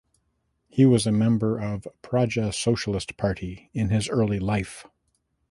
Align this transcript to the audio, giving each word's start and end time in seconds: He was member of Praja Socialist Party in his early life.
He 0.67 0.83
was 0.83 1.05
member 1.05 1.59
of 1.59 1.87
Praja 2.01 2.51
Socialist 2.55 3.17
Party 3.17 3.69
in 3.71 3.89
his 3.89 4.09
early 4.09 4.39
life. 4.39 4.87